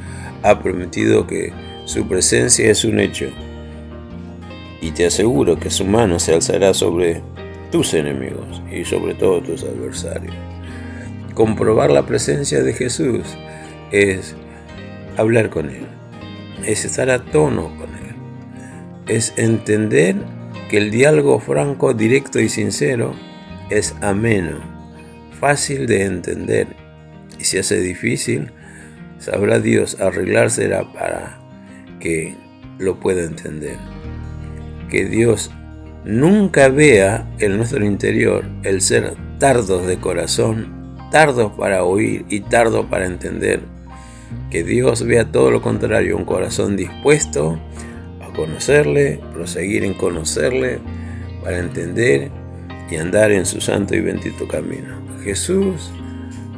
[0.42, 1.52] ha prometido que
[1.84, 3.26] su presencia es un hecho.
[4.80, 7.22] Y te aseguro que su mano se alzará sobre
[7.72, 10.34] tus enemigos y sobre todos tus adversarios.
[11.34, 13.24] Comprobar la presencia de Jesús
[13.90, 14.36] es
[15.16, 15.86] hablar con Él,
[16.64, 17.98] es estar a tono con Él
[19.08, 20.16] es entender
[20.70, 23.14] que el diálogo franco, directo y sincero
[23.70, 24.77] es ameno,
[25.38, 26.66] fácil de entender.
[27.38, 28.52] Y si hace difícil,
[29.18, 31.38] sabrá Dios arreglársela para
[32.00, 32.34] que
[32.78, 33.76] lo pueda entender.
[34.90, 35.50] Que Dios
[36.04, 42.86] nunca vea en nuestro interior el ser tardos de corazón, tardos para oír y tardos
[42.86, 43.60] para entender.
[44.50, 47.58] Que Dios vea todo lo contrario, un corazón dispuesto
[48.38, 50.78] conocerle, proseguir en conocerle,
[51.42, 52.30] para entender
[52.88, 55.07] y andar en su santo y bendito camino.
[55.22, 55.90] Jesús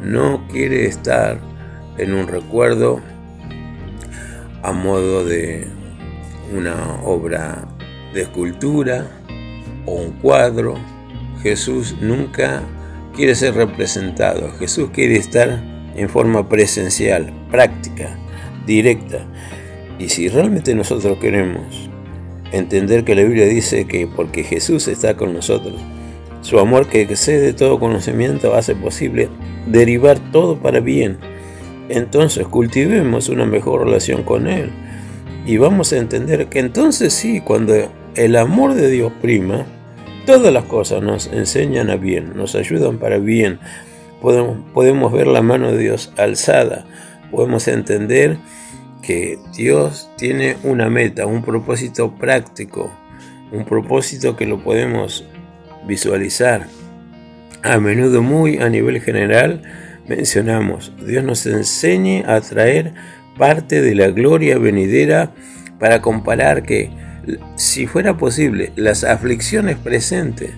[0.03, 1.39] no quiere estar
[1.99, 3.01] en un recuerdo
[4.63, 5.67] a modo de
[6.55, 7.69] una obra
[8.13, 9.07] de escultura
[9.87, 10.75] o un cuadro.
[11.43, 12.63] Jesús nunca
[13.15, 14.51] quiere ser representado.
[14.59, 15.63] Jesús quiere estar
[15.95, 18.19] en forma presencial, práctica,
[18.67, 19.27] directa.
[19.99, 21.91] Y si realmente nosotros queremos
[22.53, 25.81] entender que la Biblia dice que porque Jesús está con nosotros,
[26.41, 29.29] su amor que excede todo conocimiento hace posible
[29.67, 31.19] derivar todo para bien.
[31.89, 34.71] Entonces cultivemos una mejor relación con Él
[35.47, 37.75] y vamos a entender que entonces sí, cuando
[38.15, 39.67] el amor de Dios prima,
[40.27, 43.59] todas las cosas nos enseñan a bien, nos ayudan para bien.
[44.21, 46.85] Podemos, podemos ver la mano de Dios alzada,
[47.31, 48.39] podemos entender
[49.03, 52.93] que Dios tiene una meta, un propósito práctico,
[53.51, 55.25] un propósito que lo podemos
[55.87, 56.67] visualizar.
[57.63, 59.63] A menudo muy a nivel general
[60.07, 62.95] mencionamos, Dios nos enseñe a traer
[63.39, 65.33] parte de la gloria venidera
[65.79, 66.91] para comparar que,
[67.57, 70.51] si fuera posible, las aflicciones presentes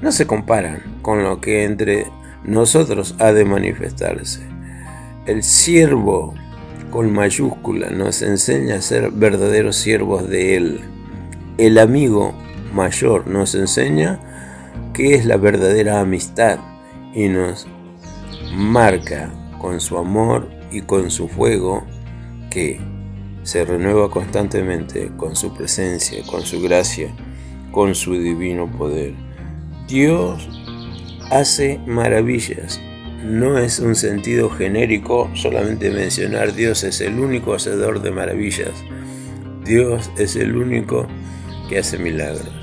[0.00, 2.06] no se comparan con lo que entre
[2.44, 4.40] nosotros ha de manifestarse.
[5.26, 6.34] El siervo
[6.90, 10.80] con mayúscula nos enseña a ser verdaderos siervos de Él.
[11.58, 12.34] El amigo
[12.72, 14.18] mayor nos enseña
[15.00, 16.58] qué es la verdadera amistad
[17.14, 17.66] y nos
[18.52, 21.86] marca con su amor y con su fuego
[22.50, 22.78] que
[23.42, 27.08] se renueva constantemente con su presencia, con su gracia,
[27.72, 29.14] con su divino poder.
[29.88, 30.46] Dios
[31.30, 32.78] hace maravillas.
[33.24, 38.74] No es un sentido genérico solamente mencionar Dios es el único hacedor de maravillas.
[39.64, 41.06] Dios es el único
[41.70, 42.59] que hace milagros.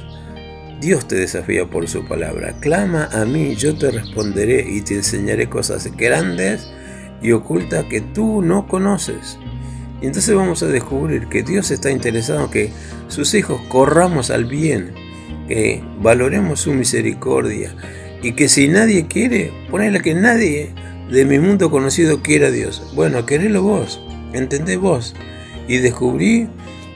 [0.79, 2.53] Dios te desafía por su palabra.
[2.59, 6.67] Clama a mí, yo te responderé y te enseñaré cosas grandes
[7.21, 9.39] y ocultas que tú no conoces.
[10.01, 12.71] Y entonces vamos a descubrir que Dios está interesado en que
[13.07, 14.91] sus hijos corramos al bien,
[15.47, 17.73] que valoremos su misericordia
[18.21, 20.73] y que si nadie quiere, ponele que nadie
[21.09, 22.91] de mi mundo conocido quiera a Dios.
[22.93, 23.99] Bueno, querelo vos,
[24.33, 25.15] entendés vos.
[25.67, 26.47] Y descubrí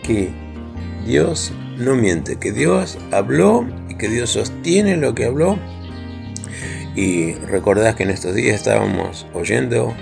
[0.03, 0.29] que
[1.05, 1.51] Dios
[1.81, 5.57] no miente, que Dios habló y que Dios sostiene lo que habló.
[6.95, 9.95] Y recordás que en estos días estábamos oyendo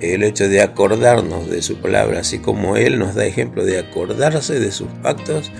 [0.00, 4.58] el hecho de acordarnos de su palabra, así como Él nos da ejemplo de acordarse
[4.58, 5.50] de sus pactos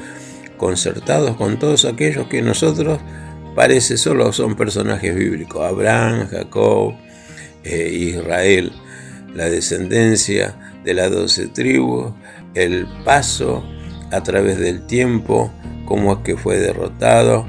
[0.57, 2.99] concertados con todos aquellos que nosotros
[3.55, 6.95] parece solo son personajes bíblicos, Abraham, Jacob,
[7.63, 8.73] eh, Israel,
[9.35, 12.13] la descendencia de las doce tribus,
[12.55, 13.65] el paso
[14.15, 15.51] a través del tiempo,
[15.85, 17.47] cómo es que fue derrotado,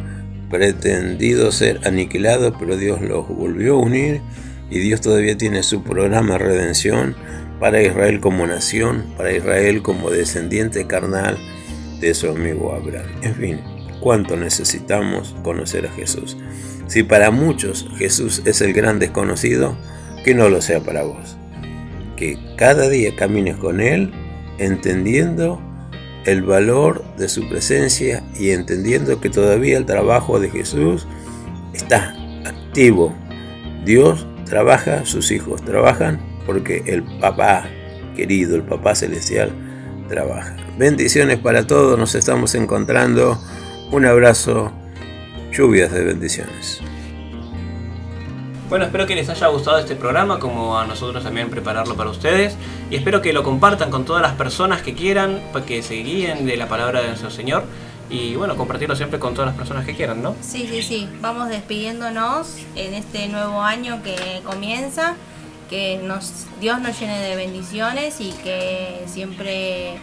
[0.49, 4.21] pretendido ser aniquilado, pero Dios los volvió a unir
[4.69, 7.15] y Dios todavía tiene su programa de redención
[7.59, 11.37] para Israel como nación, para Israel como descendiente carnal
[11.99, 13.07] de su amigo Abraham.
[13.21, 13.59] En fin,
[14.01, 16.35] cuánto necesitamos conocer a Jesús.
[16.87, 19.77] Si para muchos Jesús es el gran desconocido,
[20.23, 21.37] que no lo sea para vos.
[22.15, 24.11] Que cada día camines con Él
[24.57, 25.61] entendiendo
[26.25, 31.07] el valor de su presencia y entendiendo que todavía el trabajo de Jesús
[31.73, 32.15] está
[32.45, 33.13] activo.
[33.85, 37.69] Dios trabaja, sus hijos trabajan porque el papá
[38.15, 39.51] querido, el papá celestial,
[40.07, 40.55] trabaja.
[40.77, 43.39] Bendiciones para todos, nos estamos encontrando.
[43.91, 44.71] Un abrazo,
[45.51, 46.81] lluvias de bendiciones.
[48.75, 52.57] Bueno, espero que les haya gustado este programa, como a nosotros también prepararlo para ustedes.
[52.91, 56.45] Y espero que lo compartan con todas las personas que quieran, para que se guíen
[56.45, 57.63] de la palabra de nuestro Señor.
[58.09, 60.35] Y bueno, compartirlo siempre con todas las personas que quieran, ¿no?
[60.41, 61.07] Sí, sí, sí.
[61.21, 65.15] Vamos despidiéndonos en este nuevo año que comienza.
[65.69, 66.01] Que
[66.59, 69.93] Dios nos llene de bendiciones y que siempre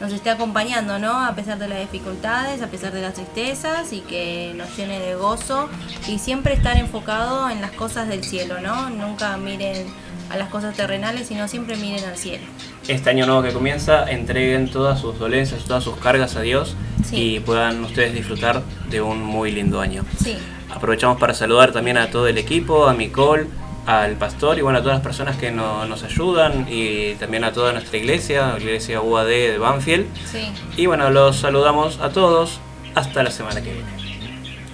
[0.00, 1.24] nos esté acompañando, ¿no?
[1.24, 5.14] A pesar de las dificultades, a pesar de las tristezas y que nos llene de
[5.14, 5.68] gozo
[6.06, 8.90] y siempre estar enfocado en las cosas del cielo, ¿no?
[8.90, 9.86] Nunca miren
[10.30, 12.44] a las cosas terrenales, sino siempre miren al cielo.
[12.86, 16.76] Este año nuevo que comienza, entreguen todas sus dolencias, todas sus cargas a Dios
[17.10, 20.04] y puedan ustedes disfrutar de un muy lindo año.
[20.22, 20.36] Sí.
[20.70, 23.46] Aprovechamos para saludar también a todo el equipo, a Micole,
[23.88, 27.72] al pastor y bueno, a todas las personas que nos ayudan y también a toda
[27.72, 30.06] nuestra iglesia, la iglesia UAD de Banfield.
[30.30, 30.52] Sí.
[30.76, 32.60] Y bueno, los saludamos a todos.
[32.94, 33.88] Hasta la semana que viene.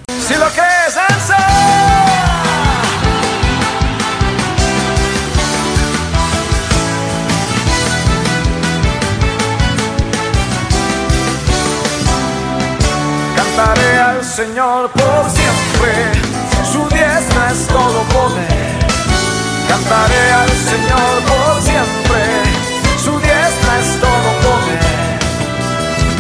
[0.09, 0.97] Si lo que es
[13.37, 16.21] Cantaré al Señor por siempre,
[16.73, 18.54] su diestra es todo poder.
[19.85, 22.23] Cantaré al Señor por siempre,
[23.05, 24.81] su diestra es todo poder.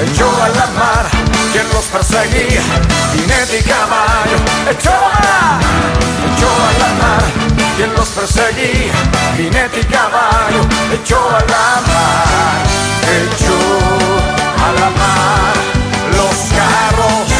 [0.04, 1.06] Echó a la mar
[1.50, 2.60] quien los perseguía,
[3.14, 4.38] jinete y caballo,
[4.70, 5.60] echó a la,
[6.28, 7.24] echó a la mar
[7.76, 8.92] quien los perseguía,
[9.36, 10.60] jinete y caballo,
[10.92, 12.60] echó a la mar,
[13.16, 13.58] echó
[14.62, 15.54] a la mar
[16.12, 17.33] los carros